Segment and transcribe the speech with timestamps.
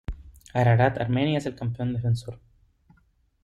[0.55, 2.39] Ararat-Armenia es el campeón defensor.